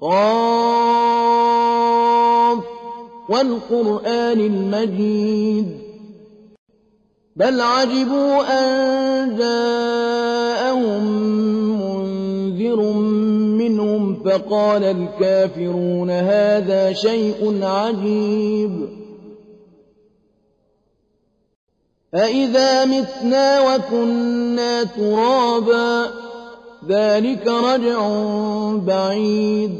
قاف 0.00 0.78
والقرآن 3.28 4.40
المجيد. 4.40 5.78
بل 7.36 7.60
عجبوا 7.60 8.42
أن 8.42 9.36
جاءهم 9.36 11.04
منذر 11.80 12.82
منهم 13.58 14.22
فقال 14.24 14.84
الكافرون 14.84 16.10
هذا 16.10 16.92
شيء 16.92 17.58
عجيب. 17.62 18.88
أَإِذَا 22.14 22.84
مِتْنَا 22.84 23.60
وَكُنَّا 23.60 24.84
تُرَابًا 24.84 26.27
ذَلِكَ 26.88 27.46
رَجْعٌ 27.46 27.98
بَعِيدٌ. 28.86 29.74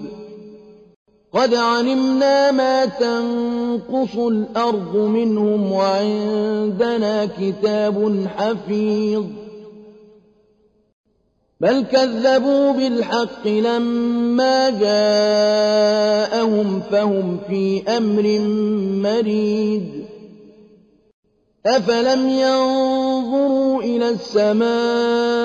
قَدْ 1.33 1.55
عَلِمْنَا 1.55 2.51
مَا 2.51 2.85
تَنقُصُ 2.85 4.17
الْأَرْضُ 4.17 4.97
مِنْهُمْ 4.97 5.73
وَعِندَنَا 5.73 7.27
كِتَابٌ 7.27 8.27
حَفِيظٌ. 8.37 9.25
بَلْ 11.61 11.83
كَذَّبُوا 11.83 12.73
بِالْحَقِّ 12.73 13.47
لَمَّا 13.47 14.71
جَاءَهُمْ 14.71 16.69
فَهُمْ 16.91 17.39
فِي 17.49 17.83
أَمْرٍ 17.89 18.39
مَّرِيجٍ 19.03 19.83
أَفَلَمْ 21.67 22.29
يَنظُرُوا 22.29 23.83
إِلَى 23.83 24.09
السَّمَاءِ 24.09 25.38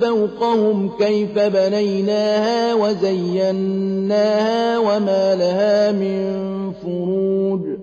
فَوْقَهُمْ 0.00 0.88
كَيْفَ 0.98 1.38
بَنَيْنَاهَا 1.38 2.74
وَزَيَّنَّاهَا 2.74 4.78
وَمَا 4.78 5.34
لَهَا 5.34 5.92
مِن 5.92 6.72
فُرُوجٍ 6.82 7.78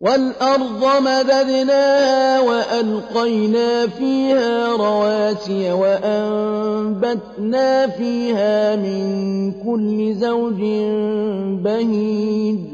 وَالْأَرْضَ 0.00 0.82
مَدَدْنَاهَا 1.02 2.40
وَأَلْقَيْنَا 2.40 3.86
فِيهَا 3.86 4.76
رَوَاسِيَ 4.76 5.72
وَأَنبَتْنَا 5.72 7.86
فِيهَا 7.86 8.76
مِن 8.76 9.52
كُلِّ 9.64 10.14
زَوْجٍ 10.14 10.60
بَهِيجٍ 11.64 12.73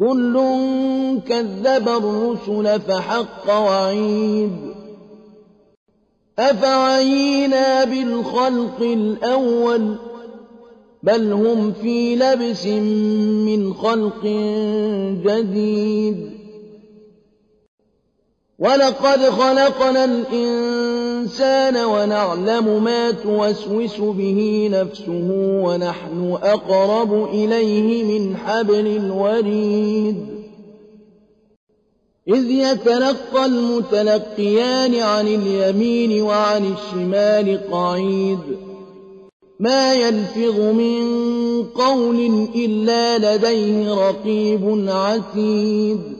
كُلٌّ 0.00 0.34
كَذَّبَ 1.28 1.88
الرُّسُلَ 1.88 2.80
فَحَقَّ 2.80 3.50
وَعِيدِ. 3.50 4.50
أَفَعَيِينَا 6.38 7.84
بِالْخَلْقِ 7.84 8.80
الْأَوَّلِ 8.80 9.96
بَلْ 11.02 11.32
هُمْ 11.32 11.72
فِي 11.72 12.16
لَبْسٍ 12.16 12.66
مِّنْ 13.46 13.74
خَلْقٍ 13.74 14.24
جَدِيدٍ. 15.24 16.39
وَلَقَدْ 18.60 19.20
خَلَقْنَا 19.20 20.04
الْإِنسَانَ 20.04 21.76
وَنَعْلَمُ 21.76 22.84
مَا 22.84 23.10
تُوَسْوِسُ 23.10 23.96
بِهِ 24.00 24.68
نَفْسُهُ 24.72 25.28
وَنَحْنُ 25.64 26.38
أَقْرَبُ 26.42 27.24
إِلَيْهِ 27.24 28.04
مِنْ 28.04 28.36
حَبْلِ 28.36 28.86
الْوَرِيدِ. 28.86 30.16
إِذْ 32.28 32.50
يَتَلَقَّى 32.50 33.46
الْمُتَلَقِّيَانِ 33.46 34.94
عَنِ 34.94 35.26
الْيَمِينِ 35.26 36.22
وَعَنِ 36.22 36.74
الشِّمَالِ 36.74 37.60
قَعِيدٌ. 37.72 38.38
مَا 39.60 39.94
يَلْفِظُ 39.94 40.60
مِن 40.60 41.02
قَوْلٍ 41.64 42.48
إِلَّا 42.54 43.18
لَدَيْهِ 43.18 43.94
رَقِيبٌ 43.94 44.84
عَتِيدٌ. 44.88 46.19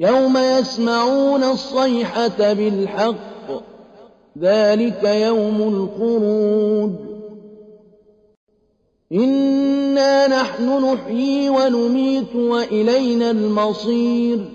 يوم 0.00 0.36
يسمعون 0.36 1.44
الصيحة 1.44 2.52
بالحق 2.52 3.50
ذلك 4.38 5.04
يوم 5.04 5.62
الخروج 5.62 6.90
إنا 9.12 10.26
نحن 10.26 10.84
نحيي 10.84 11.48
ونميت 11.48 12.36
وإلينا 12.36 13.30
المصير. 13.30 14.50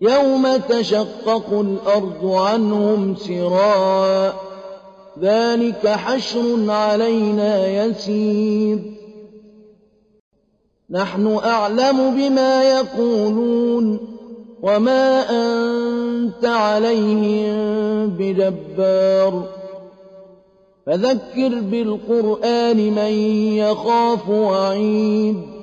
يوم 0.00 0.56
تشقق 0.56 1.60
الأرض 1.60 2.26
عنهم 2.26 3.16
سراء 3.16 4.34
ذلك 5.20 5.88
حشر 5.88 6.70
علينا 6.70 7.66
يسير. 7.66 8.78
نحن 10.90 11.38
أعلم 11.44 12.14
بما 12.14 12.62
يقولون. 12.62 14.13
وما 14.64 15.30
أنت 15.30 16.44
عليهم 16.44 17.56
بجبار 18.08 19.42
فذكر 20.86 21.60
بالقرآن 21.60 22.76
من 22.76 23.12
يخاف 23.56 24.28
وعيد 24.28 25.53